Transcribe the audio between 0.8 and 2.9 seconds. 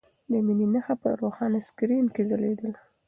په روښانه سکرین کې ځلېدله.